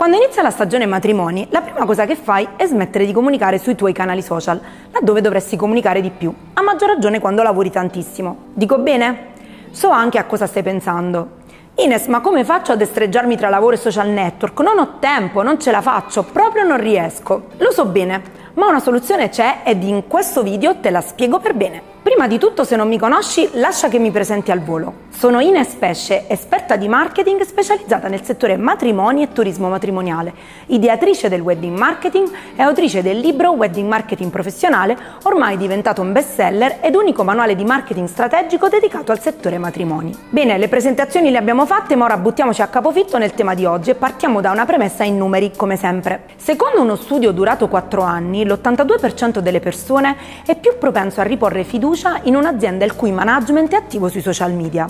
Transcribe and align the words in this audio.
Quando 0.00 0.16
inizia 0.16 0.40
la 0.40 0.48
stagione 0.48 0.86
matrimoni, 0.86 1.46
la 1.50 1.60
prima 1.60 1.84
cosa 1.84 2.06
che 2.06 2.16
fai 2.16 2.48
è 2.56 2.64
smettere 2.64 3.04
di 3.04 3.12
comunicare 3.12 3.58
sui 3.58 3.74
tuoi 3.74 3.92
canali 3.92 4.22
social, 4.22 4.58
laddove 4.92 5.20
dovresti 5.20 5.56
comunicare 5.56 6.00
di 6.00 6.08
più, 6.08 6.34
a 6.54 6.62
maggior 6.62 6.88
ragione 6.88 7.20
quando 7.20 7.42
lavori 7.42 7.70
tantissimo. 7.70 8.44
Dico 8.54 8.78
bene? 8.78 9.32
So 9.72 9.90
anche 9.90 10.16
a 10.16 10.24
cosa 10.24 10.46
stai 10.46 10.62
pensando. 10.62 11.40
Ines, 11.74 12.06
ma 12.06 12.20
come 12.20 12.44
faccio 12.44 12.72
a 12.72 12.76
destreggiarmi 12.76 13.36
tra 13.36 13.50
lavoro 13.50 13.74
e 13.74 13.78
social 13.78 14.08
network? 14.08 14.58
Non 14.60 14.78
ho 14.78 14.94
tempo, 15.00 15.42
non 15.42 15.60
ce 15.60 15.70
la 15.70 15.82
faccio, 15.82 16.22
proprio 16.22 16.64
non 16.64 16.80
riesco. 16.80 17.48
Lo 17.58 17.70
so 17.70 17.84
bene, 17.84 18.22
ma 18.54 18.68
una 18.68 18.80
soluzione 18.80 19.28
c'è 19.28 19.58
ed 19.64 19.82
in 19.82 20.06
questo 20.06 20.42
video 20.42 20.76
te 20.76 20.88
la 20.88 21.02
spiego 21.02 21.40
per 21.40 21.52
bene. 21.52 21.82
Prima 22.02 22.26
di 22.26 22.38
tutto, 22.38 22.64
se 22.64 22.76
non 22.76 22.88
mi 22.88 22.98
conosci, 22.98 23.46
lascia 23.52 23.88
che 23.88 23.98
mi 23.98 24.10
presenti 24.10 24.50
al 24.50 24.60
volo. 24.60 25.08
Sono 25.10 25.40
Ines 25.40 25.74
Pesce, 25.74 26.24
esperta 26.28 26.76
di 26.76 26.88
marketing 26.88 27.42
specializzata 27.42 28.08
nel 28.08 28.22
settore 28.22 28.56
matrimoni 28.56 29.22
e 29.22 29.32
turismo 29.32 29.68
matrimoniale, 29.68 30.32
ideatrice 30.66 31.28
del 31.28 31.42
wedding 31.42 31.76
marketing 31.76 32.26
e 32.56 32.62
autrice 32.62 33.02
del 33.02 33.18
libro 33.18 33.50
Wedding 33.50 33.86
Marketing 33.86 34.30
Professionale, 34.30 34.96
ormai 35.24 35.58
diventato 35.58 36.00
un 36.00 36.12
bestseller 36.12 36.78
ed 36.80 36.94
unico 36.94 37.22
manuale 37.22 37.54
di 37.54 37.64
marketing 37.64 38.08
strategico 38.08 38.70
dedicato 38.70 39.12
al 39.12 39.20
settore 39.20 39.58
matrimoni. 39.58 40.16
Bene, 40.30 40.56
le 40.56 40.68
presentazioni 40.68 41.30
le 41.30 41.36
abbiamo 41.36 41.66
fatte, 41.66 41.96
ma 41.96 42.06
ora 42.06 42.16
buttiamoci 42.16 42.62
a 42.62 42.68
capofitto 42.68 43.18
nel 43.18 43.34
tema 43.34 43.52
di 43.52 43.66
oggi 43.66 43.90
e 43.90 43.94
partiamo 43.94 44.40
da 44.40 44.52
una 44.52 44.64
premessa 44.64 45.04
in 45.04 45.18
numeri, 45.18 45.52
come 45.54 45.76
sempre. 45.76 46.28
Secondo 46.36 46.80
uno 46.80 46.96
studio 46.96 47.32
durato 47.32 47.68
4 47.68 48.00
anni, 48.00 48.46
l'82% 48.46 49.40
delle 49.40 49.60
persone 49.60 50.16
è 50.46 50.56
più 50.56 50.78
propenso 50.78 51.20
a 51.20 51.24
riporre 51.24 51.62
fiducia 51.62 51.88
in 52.22 52.36
un'azienda 52.36 52.84
il 52.84 52.94
cui 52.94 53.10
management 53.10 53.72
è 53.72 53.76
attivo 53.76 54.08
sui 54.08 54.20
social 54.20 54.52
media. 54.52 54.86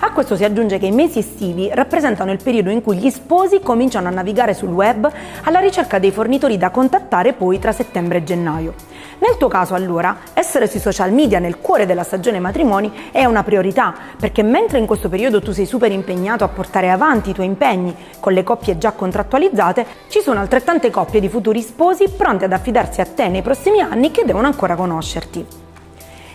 A 0.00 0.12
questo 0.12 0.36
si 0.36 0.44
aggiunge 0.44 0.78
che 0.78 0.86
i 0.86 0.92
mesi 0.92 1.18
estivi 1.18 1.70
rappresentano 1.72 2.30
il 2.30 2.42
periodo 2.42 2.70
in 2.70 2.82
cui 2.82 2.98
gli 2.98 3.10
sposi 3.10 3.60
cominciano 3.60 4.08
a 4.08 4.10
navigare 4.10 4.54
sul 4.54 4.68
web 4.68 5.10
alla 5.42 5.58
ricerca 5.58 5.98
dei 5.98 6.10
fornitori 6.10 6.58
da 6.58 6.70
contattare 6.70 7.32
poi 7.32 7.58
tra 7.58 7.72
settembre 7.72 8.18
e 8.18 8.24
gennaio. 8.24 8.74
Nel 9.18 9.38
tuo 9.38 9.48
caso 9.48 9.74
allora, 9.74 10.18
essere 10.34 10.68
sui 10.68 10.78
social 10.78 11.12
media 11.12 11.38
nel 11.38 11.58
cuore 11.58 11.86
della 11.86 12.02
stagione 12.02 12.38
matrimoni 12.38 12.92
è 13.10 13.24
una 13.24 13.42
priorità, 13.42 13.94
perché 14.18 14.42
mentre 14.42 14.78
in 14.78 14.86
questo 14.86 15.08
periodo 15.08 15.40
tu 15.40 15.52
sei 15.52 15.66
super 15.66 15.90
impegnato 15.90 16.44
a 16.44 16.48
portare 16.48 16.90
avanti 16.90 17.30
i 17.30 17.34
tuoi 17.34 17.46
impegni 17.46 17.96
con 18.20 18.34
le 18.34 18.44
coppie 18.44 18.76
già 18.76 18.92
contrattualizzate, 18.92 19.86
ci 20.08 20.20
sono 20.20 20.40
altrettante 20.40 20.90
coppie 20.90 21.20
di 21.20 21.30
futuri 21.30 21.62
sposi 21.62 22.08
pronti 22.10 22.44
ad 22.44 22.52
affidarsi 22.52 23.00
a 23.00 23.06
te 23.06 23.28
nei 23.28 23.42
prossimi 23.42 23.80
anni 23.80 24.10
che 24.10 24.24
devono 24.24 24.46
ancora 24.46 24.76
conoscerti. 24.76 25.65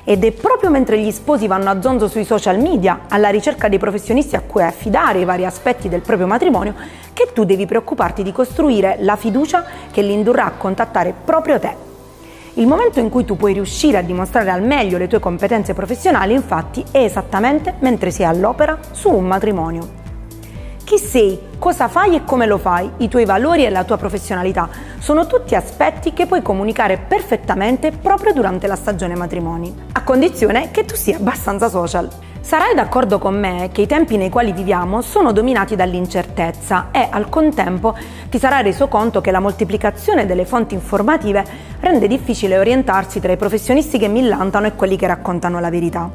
Ed 0.04 0.24
è 0.24 0.32
proprio 0.32 0.72
mentre 0.72 1.00
gli 1.00 1.12
sposi 1.12 1.46
vanno 1.46 1.70
a 1.70 1.80
zonzo 1.82 2.08
sui 2.08 2.26
social 2.26 2.60
media 2.60 3.02
alla 3.08 3.30
ricerca 3.30 3.70
dei 3.70 3.78
professionisti 3.78 4.36
a 4.36 4.42
cui 4.42 4.64
affidare 4.64 5.20
i 5.20 5.26
vari 5.26 5.46
aspetti 5.46 5.90
del 5.90 6.02
proprio 6.02 6.26
matrimonio 6.26 6.74
che 7.14 7.30
tu 7.34 7.44
devi 7.44 7.68
preoccuparti 7.68 8.24
di 8.24 8.32
costruire 8.32 8.98
la 9.02 9.16
fiducia 9.16 9.64
che 9.92 10.02
li 10.02 10.14
indurrà 10.14 10.46
a 10.46 10.52
contattare 10.52 11.14
proprio 11.24 11.60
te. 11.60 11.90
Il 12.56 12.68
momento 12.68 13.00
in 13.00 13.10
cui 13.10 13.26
tu 13.26 13.38
puoi 13.38 13.54
riuscire 13.54 13.98
a 13.98 14.02
dimostrare 14.02 14.50
al 14.50 14.64
meglio 14.64 14.98
le 14.98 15.08
tue 15.08 15.20
competenze 15.20 15.74
professionali, 15.74 16.34
infatti, 16.34 16.84
è 16.92 16.98
esattamente 16.98 17.76
mentre 17.80 18.12
sei 18.12 18.26
all'opera 18.26 18.78
su 18.92 19.10
un 19.10 19.26
matrimonio. 19.26 20.00
Chi 20.84 20.98
sei, 20.98 21.40
cosa 21.58 21.88
fai 21.88 22.16
e 22.16 22.26
come 22.26 22.46
lo 22.48 22.58
fai, 22.58 22.90
i 22.98 23.08
tuoi 23.08 23.24
valori 23.24 23.64
e 23.64 23.70
la 23.70 23.86
tua 23.86 23.96
professionalità 23.96 24.68
sono 25.02 25.26
tutti 25.26 25.56
aspetti 25.56 26.14
che 26.14 26.28
puoi 26.28 26.44
comunicare 26.44 27.00
perfettamente 27.00 27.90
proprio 27.92 28.34
durante 28.34 28.68
la 28.68 28.76
stagione 28.76 29.16
matrimoni, 29.16 29.74
a 29.94 30.04
condizione 30.04 30.70
che 30.70 30.86
tu 30.86 30.94
sia 30.94 31.18
abbastanza 31.18 31.70
social. 31.70 32.08
Sarai 32.40 32.76
d'accordo 32.76 33.18
con 33.18 33.38
me 33.38 33.70
che 33.72 33.82
i 33.82 33.88
tempi 33.88 34.16
nei 34.16 34.30
quali 34.30 34.52
viviamo 34.52 35.02
sono 35.02 35.32
dominati 35.32 35.76
dall'incertezza 35.76 36.90
e 36.92 37.08
al 37.10 37.30
contempo 37.30 37.98
ti 38.30 38.38
sarai 38.38 38.62
reso 38.62 38.88
conto 38.88 39.22
che 39.22 39.32
la 39.32 39.40
moltiplicazione 39.40 40.28
delle 40.28 40.46
fonti 40.46 40.76
informative 40.76 41.44
rende 41.80 42.08
difficile 42.08 42.60
orientarsi 42.60 43.20
tra 43.20 43.32
i 43.32 43.38
professionisti 43.38 43.98
che 43.98 44.08
millantano 44.08 44.68
e 44.68 44.76
quelli 44.76 44.98
che 44.98 45.08
raccontano 45.08 45.60
la 45.60 45.72
verità. 45.72 46.12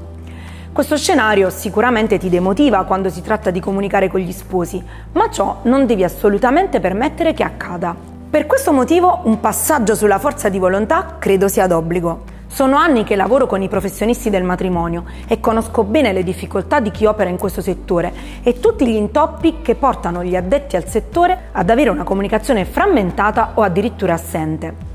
Questo 0.71 0.97
scenario 0.97 1.51
sicuramente 1.51 2.19
ti 2.19 2.29
demotiva 2.29 2.85
quando 2.85 3.09
si 3.09 3.21
tratta 3.21 3.51
di 3.51 3.59
comunicare 3.59 4.09
con 4.09 4.21
gli 4.21 4.33
sposi, 4.33 4.81
ma 5.13 5.29
ciò 5.29 5.59
non 5.63 5.87
devi 5.87 6.05
assolutamente 6.05 6.79
permettere 6.79 7.35
che 7.35 7.43
accada. 7.43 8.15
Per 8.37 8.45
questo 8.45 8.71
motivo 8.71 9.21
un 9.23 9.41
passaggio 9.41 9.95
sulla 9.95 10.19
forza 10.19 10.51
di 10.51 10.59
volontà 10.59 11.17
credo 11.19 11.49
sia 11.49 11.67
d'obbligo. 11.67 12.25
Sono 12.47 12.77
anni 12.77 13.03
che 13.03 13.17
lavoro 13.17 13.47
con 13.47 13.63
i 13.63 13.69
professionisti 13.71 14.29
del 14.29 14.43
matrimonio 14.43 15.05
e 15.27 15.41
conosco 15.41 15.85
bene 15.85 16.13
le 16.13 16.23
difficoltà 16.23 16.79
di 16.79 16.91
chi 16.91 17.07
opera 17.07 17.31
in 17.31 17.39
questo 17.39 17.63
settore 17.63 18.13
e 18.43 18.61
tutti 18.61 18.87
gli 18.87 18.95
intoppi 18.95 19.63
che 19.63 19.75
portano 19.75 20.23
gli 20.23 20.37
addetti 20.37 20.77
al 20.77 20.87
settore 20.87 21.49
ad 21.53 21.71
avere 21.71 21.89
una 21.89 22.05
comunicazione 22.05 22.67
frammentata 22.67 23.53
o 23.55 23.63
addirittura 23.63 24.13
assente. 24.13 24.86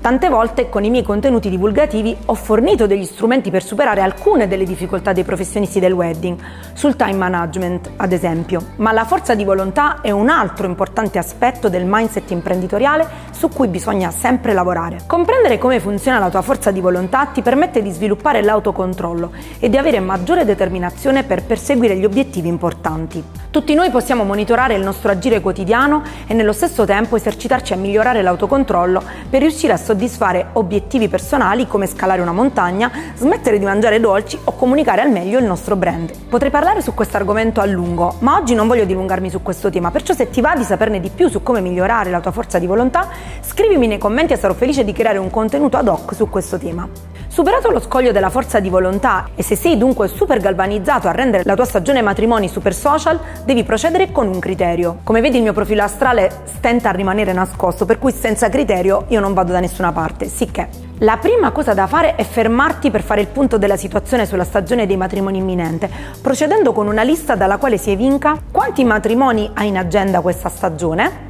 Tante 0.00 0.30
volte 0.30 0.70
con 0.70 0.82
i 0.82 0.88
miei 0.88 1.02
contenuti 1.02 1.50
divulgativi 1.50 2.16
ho 2.24 2.34
fornito 2.34 2.86
degli 2.86 3.04
strumenti 3.04 3.50
per 3.50 3.62
superare 3.62 4.00
alcune 4.00 4.48
delle 4.48 4.64
difficoltà 4.64 5.12
dei 5.12 5.24
professionisti 5.24 5.78
del 5.78 5.92
wedding, 5.92 6.38
sul 6.72 6.96
time 6.96 7.16
management 7.16 7.90
ad 7.96 8.10
esempio, 8.12 8.62
ma 8.76 8.92
la 8.92 9.04
forza 9.04 9.34
di 9.34 9.44
volontà 9.44 10.00
è 10.00 10.10
un 10.10 10.30
altro 10.30 10.66
importante 10.66 11.18
aspetto 11.18 11.68
del 11.68 11.84
mindset 11.84 12.30
imprenditoriale 12.30 13.06
su 13.30 13.50
cui 13.50 13.68
bisogna 13.68 14.10
sempre 14.10 14.54
lavorare. 14.54 15.00
Comprendere 15.06 15.58
come 15.58 15.80
funziona 15.80 16.18
la 16.18 16.30
tua 16.30 16.40
forza 16.40 16.70
di 16.70 16.80
volontà 16.80 17.26
ti 17.26 17.42
permette 17.42 17.82
di 17.82 17.90
sviluppare 17.90 18.40
l'autocontrollo 18.40 19.32
e 19.58 19.68
di 19.68 19.76
avere 19.76 20.00
maggiore 20.00 20.46
determinazione 20.46 21.24
per 21.24 21.44
perseguire 21.44 21.96
gli 21.96 22.06
obiettivi 22.06 22.48
importanti. 22.48 23.22
Tutti 23.50 23.74
noi 23.74 23.90
possiamo 23.90 24.24
monitorare 24.24 24.74
il 24.74 24.82
nostro 24.82 25.10
agire 25.10 25.40
quotidiano 25.40 26.02
e 26.26 26.32
nello 26.32 26.52
stesso 26.52 26.86
tempo 26.86 27.16
esercitarci 27.16 27.74
a 27.74 27.76
migliorare 27.76 28.22
l'autocontrollo 28.22 29.02
per 29.28 29.40
riuscire 29.40 29.74
a 29.74 29.76
soddisfare 29.90 30.50
obiettivi 30.52 31.08
personali 31.08 31.66
come 31.66 31.86
scalare 31.86 32.20
una 32.20 32.32
montagna, 32.32 32.90
smettere 33.16 33.58
di 33.58 33.64
mangiare 33.64 33.98
dolci 33.98 34.38
o 34.44 34.52
comunicare 34.52 35.00
al 35.00 35.10
meglio 35.10 35.40
il 35.40 35.44
nostro 35.44 35.74
brand. 35.74 36.12
Potrei 36.28 36.50
parlare 36.50 36.80
su 36.80 36.94
questo 36.94 37.16
argomento 37.16 37.60
a 37.60 37.66
lungo, 37.66 38.14
ma 38.20 38.36
oggi 38.36 38.54
non 38.54 38.68
voglio 38.68 38.84
dilungarmi 38.84 39.28
su 39.30 39.42
questo 39.42 39.68
tema, 39.68 39.90
perciò 39.90 40.14
se 40.14 40.30
ti 40.30 40.40
va 40.40 40.54
di 40.54 40.62
saperne 40.62 41.00
di 41.00 41.10
più 41.10 41.28
su 41.28 41.42
come 41.42 41.60
migliorare 41.60 42.10
la 42.10 42.20
tua 42.20 42.30
forza 42.30 42.60
di 42.60 42.66
volontà, 42.66 43.08
scrivimi 43.40 43.88
nei 43.88 43.98
commenti 43.98 44.32
e 44.32 44.36
sarò 44.36 44.54
felice 44.54 44.84
di 44.84 44.92
creare 44.92 45.18
un 45.18 45.30
contenuto 45.30 45.76
ad 45.76 45.88
hoc 45.88 46.14
su 46.14 46.28
questo 46.28 46.56
tema. 46.56 46.88
Superato 47.30 47.70
lo 47.70 47.78
scoglio 47.78 48.10
della 48.10 48.28
forza 48.28 48.58
di 48.58 48.68
volontà 48.68 49.28
e 49.36 49.44
se 49.44 49.54
sei 49.54 49.78
dunque 49.78 50.08
super 50.08 50.40
galvanizzato 50.40 51.06
a 51.06 51.12
rendere 51.12 51.44
la 51.46 51.54
tua 51.54 51.64
stagione 51.64 52.02
matrimoni 52.02 52.48
super 52.48 52.74
social, 52.74 53.20
devi 53.44 53.62
procedere 53.62 54.10
con 54.10 54.26
un 54.26 54.40
criterio. 54.40 54.98
Come 55.04 55.20
vedi 55.20 55.36
il 55.36 55.44
mio 55.44 55.52
profilo 55.52 55.84
astrale 55.84 56.28
stenta 56.46 56.88
a 56.88 56.92
rimanere 56.92 57.32
nascosto, 57.32 57.86
per 57.86 58.00
cui 58.00 58.10
senza 58.10 58.48
criterio 58.48 59.04
io 59.10 59.20
non 59.20 59.32
vado 59.32 59.52
da 59.52 59.60
nessuna 59.60 59.92
parte, 59.92 60.26
sicché 60.26 60.68
la 60.98 61.18
prima 61.18 61.52
cosa 61.52 61.72
da 61.72 61.86
fare 61.86 62.16
è 62.16 62.24
fermarti 62.24 62.90
per 62.90 63.02
fare 63.02 63.20
il 63.20 63.28
punto 63.28 63.58
della 63.58 63.76
situazione 63.76 64.26
sulla 64.26 64.42
stagione 64.42 64.86
dei 64.86 64.96
matrimoni 64.96 65.38
imminente, 65.38 65.88
procedendo 66.20 66.72
con 66.72 66.88
una 66.88 67.04
lista 67.04 67.36
dalla 67.36 67.58
quale 67.58 67.78
si 67.78 67.92
evinca 67.92 68.42
quanti 68.50 68.82
matrimoni 68.82 69.48
hai 69.54 69.68
in 69.68 69.78
agenda 69.78 70.20
questa 70.20 70.48
stagione, 70.48 71.28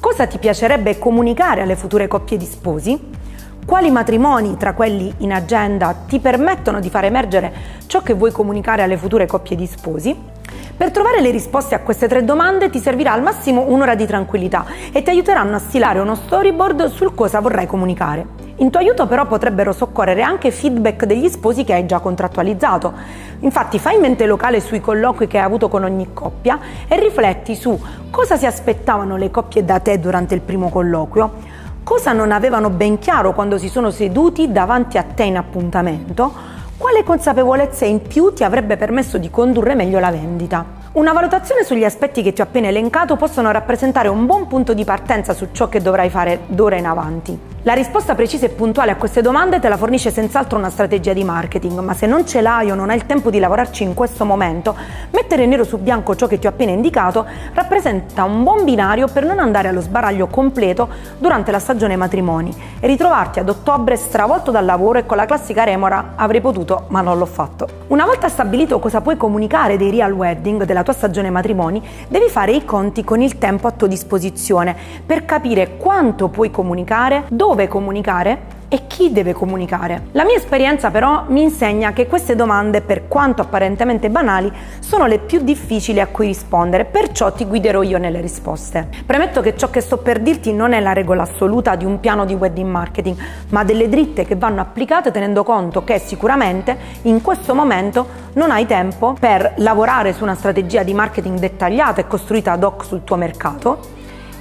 cosa 0.00 0.26
ti 0.26 0.38
piacerebbe 0.38 0.98
comunicare 0.98 1.60
alle 1.60 1.76
future 1.76 2.08
coppie 2.08 2.38
di 2.38 2.46
sposi, 2.46 3.18
quali 3.64 3.90
matrimoni 3.90 4.56
tra 4.56 4.74
quelli 4.74 5.12
in 5.18 5.32
agenda 5.32 5.94
ti 6.06 6.18
permettono 6.18 6.80
di 6.80 6.90
far 6.90 7.04
emergere 7.04 7.52
ciò 7.86 8.02
che 8.02 8.14
vuoi 8.14 8.32
comunicare 8.32 8.82
alle 8.82 8.96
future 8.96 9.26
coppie 9.26 9.56
di 9.56 9.66
sposi 9.66 10.38
per 10.80 10.92
trovare 10.92 11.20
le 11.20 11.30
risposte 11.30 11.74
a 11.74 11.80
queste 11.80 12.08
tre 12.08 12.24
domande 12.24 12.70
ti 12.70 12.78
servirà 12.78 13.12
al 13.12 13.20
massimo 13.20 13.66
un'ora 13.68 13.94
di 13.94 14.06
tranquillità 14.06 14.64
e 14.92 15.02
ti 15.02 15.10
aiuteranno 15.10 15.56
a 15.56 15.58
stilare 15.58 15.98
uno 15.98 16.14
storyboard 16.14 16.86
sul 16.86 17.14
cosa 17.14 17.38
vorrai 17.40 17.66
comunicare. 17.66 18.48
In 18.56 18.70
tuo 18.70 18.80
aiuto 18.80 19.06
però 19.06 19.26
potrebbero 19.26 19.72
soccorrere 19.72 20.22
anche 20.22 20.50
feedback 20.50 21.04
degli 21.04 21.28
sposi 21.28 21.64
che 21.64 21.74
hai 21.74 21.84
già 21.84 21.98
contrattualizzato. 21.98 22.94
Infatti 23.40 23.78
fai 23.78 23.98
mente 23.98 24.24
locale 24.24 24.60
sui 24.60 24.80
colloqui 24.80 25.26
che 25.26 25.36
hai 25.36 25.44
avuto 25.44 25.68
con 25.68 25.84
ogni 25.84 26.14
coppia 26.14 26.58
e 26.88 26.98
rifletti 26.98 27.54
su 27.54 27.78
cosa 28.10 28.38
si 28.38 28.46
aspettavano 28.46 29.18
le 29.18 29.30
coppie 29.30 29.62
da 29.62 29.80
te 29.80 30.00
durante 30.00 30.34
il 30.34 30.40
primo 30.40 30.70
colloquio, 30.70 31.58
cosa 31.82 32.12
non 32.12 32.32
avevano 32.32 32.70
ben 32.70 32.98
chiaro 32.98 33.32
quando 33.32 33.58
si 33.58 33.68
sono 33.68 33.90
seduti 33.90 34.50
davanti 34.50 34.98
a 34.98 35.02
te 35.02 35.24
in 35.24 35.36
appuntamento, 35.36 36.32
quale 36.76 37.04
consapevolezza 37.04 37.84
in 37.84 38.02
più 38.02 38.32
ti 38.32 38.44
avrebbe 38.44 38.76
permesso 38.76 39.18
di 39.18 39.30
condurre 39.30 39.74
meglio 39.74 39.98
la 39.98 40.10
vendita? 40.10 40.79
Una 40.92 41.12
valutazione 41.12 41.62
sugli 41.62 41.84
aspetti 41.84 42.20
che 42.20 42.32
ti 42.32 42.40
ho 42.40 42.44
appena 42.44 42.66
elencato 42.66 43.14
possono 43.14 43.52
rappresentare 43.52 44.08
un 44.08 44.26
buon 44.26 44.48
punto 44.48 44.74
di 44.74 44.82
partenza 44.84 45.34
su 45.34 45.50
ciò 45.52 45.68
che 45.68 45.80
dovrai 45.80 46.10
fare 46.10 46.40
d'ora 46.48 46.78
in 46.78 46.86
avanti. 46.86 47.50
La 47.64 47.74
risposta 47.74 48.14
precisa 48.14 48.46
e 48.46 48.48
puntuale 48.48 48.90
a 48.90 48.96
queste 48.96 49.20
domande 49.20 49.60
te 49.60 49.68
la 49.68 49.76
fornisce 49.76 50.10
senz'altro 50.10 50.56
una 50.56 50.70
strategia 50.70 51.12
di 51.12 51.22
marketing, 51.22 51.78
ma 51.80 51.92
se 51.92 52.06
non 52.06 52.26
ce 52.26 52.40
l'hai 52.40 52.70
o 52.70 52.74
non 52.74 52.88
hai 52.88 52.96
il 52.96 53.04
tempo 53.04 53.28
di 53.28 53.38
lavorarci 53.38 53.82
in 53.82 53.92
questo 53.92 54.24
momento, 54.24 54.74
mettere 55.10 55.44
nero 55.44 55.62
su 55.62 55.76
bianco 55.76 56.16
ciò 56.16 56.26
che 56.26 56.38
ti 56.38 56.46
ho 56.46 56.50
appena 56.50 56.72
indicato 56.72 57.26
rappresenta 57.52 58.24
un 58.24 58.42
buon 58.42 58.64
binario 58.64 59.08
per 59.08 59.26
non 59.26 59.40
andare 59.40 59.68
allo 59.68 59.82
sbaraglio 59.82 60.26
completo 60.28 60.88
durante 61.18 61.50
la 61.50 61.58
stagione 61.58 61.96
matrimoni 61.96 62.50
e 62.80 62.86
ritrovarti 62.86 63.40
ad 63.40 63.48
ottobre 63.50 63.96
stravolto 63.96 64.50
dal 64.50 64.64
lavoro 64.64 64.98
e 64.98 65.04
con 65.04 65.18
la 65.18 65.26
classica 65.26 65.62
remora 65.62 66.14
avrei 66.16 66.40
potuto 66.40 66.86
ma 66.88 67.02
non 67.02 67.18
l'ho 67.18 67.26
fatto. 67.26 67.68
Una 67.88 68.06
volta 68.06 68.30
stabilito 68.30 68.78
cosa 68.78 69.02
puoi 69.02 69.18
comunicare 69.18 69.76
dei 69.76 69.90
real 69.90 70.12
wedding, 70.12 70.64
della 70.64 70.79
la 70.80 70.82
tua 70.82 70.94
stagione 70.94 71.30
matrimoni, 71.30 71.82
devi 72.08 72.28
fare 72.28 72.52
i 72.52 72.64
conti 72.64 73.04
con 73.04 73.20
il 73.20 73.38
tempo 73.38 73.66
a 73.66 73.70
tua 73.70 73.86
disposizione 73.86 74.74
per 75.04 75.24
capire 75.24 75.76
quanto 75.76 76.28
puoi 76.28 76.50
comunicare, 76.50 77.24
dove 77.28 77.68
comunicare 77.68 78.58
e 78.72 78.86
chi 78.86 79.10
deve 79.10 79.32
comunicare. 79.32 80.04
La 80.12 80.24
mia 80.24 80.36
esperienza 80.36 80.90
però 80.92 81.24
mi 81.26 81.42
insegna 81.42 81.92
che 81.92 82.06
queste 82.06 82.36
domande, 82.36 82.80
per 82.80 83.08
quanto 83.08 83.42
apparentemente 83.42 84.10
banali, 84.10 84.50
sono 84.78 85.06
le 85.06 85.18
più 85.18 85.40
difficili 85.40 85.98
a 85.98 86.06
cui 86.06 86.28
rispondere, 86.28 86.84
perciò 86.84 87.32
ti 87.32 87.44
guiderò 87.44 87.82
io 87.82 87.98
nelle 87.98 88.20
risposte. 88.20 88.88
Premetto 89.04 89.40
che 89.40 89.56
ciò 89.56 89.70
che 89.70 89.80
sto 89.80 89.98
per 89.98 90.20
dirti 90.20 90.52
non 90.52 90.72
è 90.72 90.78
la 90.78 90.92
regola 90.92 91.22
assoluta 91.22 91.74
di 91.74 91.84
un 91.84 91.98
piano 91.98 92.24
di 92.24 92.34
wedding 92.34 92.70
marketing, 92.70 93.16
ma 93.48 93.64
delle 93.64 93.88
dritte 93.88 94.24
che 94.24 94.36
vanno 94.36 94.60
applicate 94.60 95.10
tenendo 95.10 95.42
conto 95.42 95.82
che 95.82 95.98
sicuramente 95.98 96.76
in 97.02 97.20
questo 97.22 97.56
momento 97.56 98.06
non 98.34 98.52
hai 98.52 98.66
tempo 98.66 99.16
per 99.18 99.54
lavorare 99.56 100.12
su 100.12 100.22
una 100.22 100.36
strategia 100.36 100.84
di 100.84 100.94
marketing 100.94 101.40
dettagliata 101.40 102.00
e 102.00 102.06
costruita 102.06 102.52
ad 102.52 102.62
hoc 102.62 102.84
sul 102.84 103.02
tuo 103.02 103.16
mercato, 103.16 103.80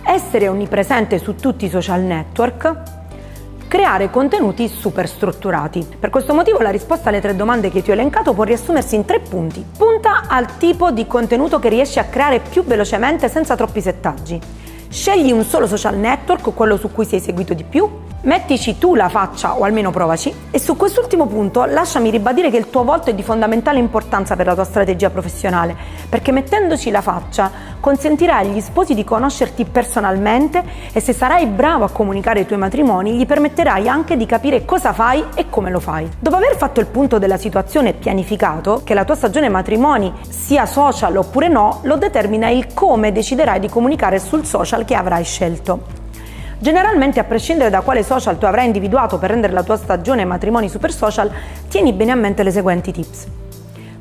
essere 0.03 0.47
onnipresente 0.47 1.17
su 1.17 1.33
tutti 1.33 1.65
i 1.65 1.69
social 1.69 2.01
network, 2.01 2.97
creare 3.69 4.09
contenuti 4.09 4.67
super 4.67 5.07
strutturati. 5.07 5.87
Per 5.99 6.09
questo 6.09 6.33
motivo 6.33 6.59
la 6.59 6.71
risposta 6.71 7.09
alle 7.09 7.21
tre 7.21 7.35
domande 7.35 7.69
che 7.69 7.83
ti 7.83 7.91
ho 7.91 7.93
elencato 7.93 8.33
può 8.33 8.43
riassumersi 8.43 8.95
in 8.95 9.05
tre 9.05 9.19
punti. 9.19 9.63
Punta 9.77 10.23
al 10.27 10.57
tipo 10.57 10.89
di 10.89 11.05
contenuto 11.05 11.59
che 11.59 11.69
riesci 11.69 11.99
a 11.99 12.05
creare 12.05 12.39
più 12.39 12.63
velocemente 12.63 13.29
senza 13.29 13.55
troppi 13.55 13.79
settaggi. 13.79 14.41
Scegli 14.89 15.31
un 15.31 15.43
solo 15.43 15.67
social 15.67 15.97
network, 15.97 16.51
quello 16.55 16.77
su 16.77 16.91
cui 16.91 17.05
sei 17.05 17.19
seguito 17.19 17.53
di 17.53 17.63
più, 17.63 17.87
Mettici 18.21 18.77
tu 18.77 18.95
la 18.95 19.07
faccia 19.07 19.57
o 19.57 19.63
almeno 19.63 19.91
provaci 19.91 20.33
e 20.51 20.59
su 20.59 20.75
quest'ultimo 20.75 21.25
punto 21.25 21.63
lasciami 21.63 22.09
ribadire 22.09 22.49
che 22.49 22.57
il 22.57 22.69
tuo 22.69 22.83
volto 22.83 23.11
è 23.11 23.13
di 23.13 23.23
fondamentale 23.23 23.79
importanza 23.79 24.35
per 24.35 24.45
la 24.45 24.55
tua 24.55 24.65
strategia 24.65 25.09
professionale 25.09 25.73
perché 26.09 26.33
mettendoci 26.33 26.91
la 26.91 26.99
faccia 26.99 27.49
consentirai 27.79 28.49
agli 28.49 28.61
sposi 28.61 28.93
di 28.93 29.03
conoscerti 29.03 29.65
personalmente 29.65 30.63
e 30.91 30.99
se 30.99 31.13
sarai 31.13 31.45
bravo 31.47 31.85
a 31.85 31.89
comunicare 31.89 32.41
i 32.41 32.45
tuoi 32.45 32.59
matrimoni 32.59 33.13
gli 33.13 33.25
permetterai 33.25 33.87
anche 33.87 34.17
di 34.17 34.25
capire 34.25 34.65
cosa 34.65 34.93
fai 34.93 35.23
e 35.35 35.49
come 35.49 35.69
lo 35.71 35.79
fai. 35.79 36.09
Dopo 36.19 36.35
aver 36.35 36.55
fatto 36.57 36.79
il 36.79 36.87
punto 36.87 37.17
della 37.19 37.37
situazione 37.37 37.89
e 37.89 37.93
pianificato 37.93 38.81
che 38.83 38.93
la 38.93 39.05
tua 39.05 39.15
stagione 39.15 39.49
matrimoni 39.49 40.13
sia 40.27 40.65
social 40.65 41.15
oppure 41.15 41.47
no, 41.47 41.79
lo 41.83 41.97
determina 41.97 42.49
il 42.49 42.73
come 42.73 43.11
deciderai 43.11 43.59
di 43.59 43.69
comunicare 43.69 44.19
sul 44.19 44.45
social 44.45 44.85
che 44.85 44.95
avrai 44.95 45.23
scelto. 45.23 45.97
Generalmente, 46.61 47.21
a 47.21 47.23
prescindere 47.23 47.69
da 47.69 47.79
quale 47.79 48.03
social 48.03 48.37
tu 48.37 48.45
avrai 48.45 48.65
individuato 48.65 49.17
per 49.17 49.29
rendere 49.29 49.53
la 49.53 49.63
tua 49.63 49.77
stagione 49.77 50.25
matrimoni 50.25 50.67
super 50.67 50.91
social, 50.91 51.31
tieni 51.69 51.93
bene 51.93 52.11
a 52.11 52.15
mente 52.15 52.43
le 52.43 52.51
seguenti 52.51 52.91
tips. 52.91 53.27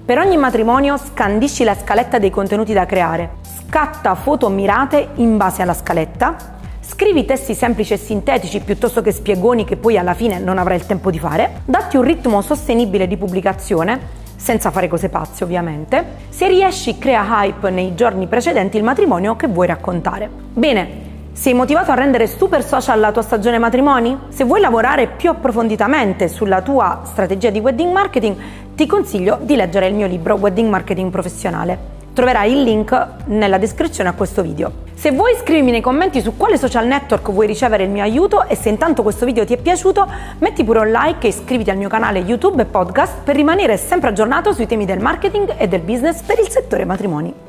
Per 0.04 0.19
ogni 0.19 0.36
matrimonio 0.36 0.96
scandisci 0.96 1.62
la 1.62 1.76
scaletta 1.76 2.19
dei 2.19 2.30
contenuti 2.30 2.72
da 2.72 2.84
creare, 2.84 3.30
scatta 3.69 4.15
foto 4.15 4.49
mirate 4.49 5.09
in 5.17 5.37
base 5.37 5.61
alla 5.61 5.75
scaletta, 5.75 6.56
scrivi 6.81 7.26
testi 7.26 7.53
semplici 7.53 7.93
e 7.93 7.99
sintetici 7.99 8.61
piuttosto 8.61 9.03
che 9.03 9.12
spiegoni 9.12 9.67
che 9.67 9.76
poi 9.76 9.99
alla 9.99 10.15
fine 10.15 10.38
non 10.38 10.56
avrai 10.56 10.79
il 10.79 10.87
tempo 10.87 11.11
di 11.11 11.19
fare, 11.19 11.61
datti 11.67 11.99
un 11.99 12.03
ritmo 12.03 12.41
sostenibile 12.41 13.06
di 13.06 13.19
pubblicazione, 13.19 14.17
senza 14.37 14.70
fare 14.70 14.88
cose 14.88 15.11
pazze 15.11 15.44
ovviamente. 15.44 16.03
Se 16.31 16.49
riesci 16.49 16.97
crea 16.97 17.26
hype 17.29 17.69
nei 17.69 17.94
giorni 17.94 18.26
precedenti 18.26 18.79
il 18.79 18.85
matrimonio 18.85 19.37
che 19.37 19.49
vuoi 19.49 19.67
raccontare. 19.67 20.31
Bene, 20.55 21.06
sei 21.32 21.53
motivato 21.53 21.91
a 21.91 21.94
rendere 21.94 22.26
super 22.26 22.64
social 22.64 22.99
la 22.99 23.12
tua 23.12 23.21
stagione 23.21 23.59
matrimoni? 23.59 24.19
Se 24.31 24.44
vuoi 24.44 24.61
lavorare 24.61 25.09
più 25.09 25.29
approfonditamente 25.29 26.29
sulla 26.29 26.62
tua 26.62 27.03
strategia 27.05 27.50
di 27.50 27.59
wedding 27.59 27.93
marketing, 27.93 28.37
ti 28.75 28.87
consiglio 28.87 29.38
di 29.43 29.56
leggere 29.56 29.88
il 29.88 29.94
mio 29.94 30.06
libro 30.06 30.37
Wedding 30.37 30.71
Marketing 30.71 31.11
Professionale. 31.11 31.98
Troverai 32.19 32.50
il 32.50 32.62
link 32.65 33.06
nella 33.26 33.59
descrizione 33.59 34.09
a 34.09 34.12
questo 34.12 34.43
video. 34.43 34.73
Se 34.97 35.12
vuoi 35.12 35.37
scrivimi 35.41 35.70
nei 35.70 35.81
commenti 35.81 36.20
su 36.20 36.37
quale 36.37 36.59
social 36.59 36.85
network 36.85 37.31
vuoi 37.31 37.47
ricevere 37.47 37.85
il 37.85 37.91
mio 37.91 38.03
aiuto 38.03 38.49
e 38.49 38.56
se 38.56 38.70
intanto 38.70 39.05
questo 39.05 39.25
video 39.25 39.47
ti 39.47 39.55
è 39.55 39.56
piaciuto 39.56 40.05
metti 40.38 40.65
pure 40.65 40.81
un 40.81 40.91
like 40.91 41.26
e 41.26 41.31
iscriviti 41.31 41.70
al 41.70 41.76
mio 41.76 41.88
canale 41.88 42.19
YouTube 42.19 42.62
e 42.62 42.65
podcast 42.65 43.23
per 43.23 43.37
rimanere 43.37 43.76
sempre 43.76 44.09
aggiornato 44.09 44.53
sui 44.53 44.67
temi 44.67 44.85
del 44.85 44.99
marketing 44.99 45.55
e 45.59 45.69
del 45.69 45.82
business 45.82 46.23
per 46.23 46.41
il 46.41 46.49
settore 46.49 46.85
matrimoni. 46.85 47.48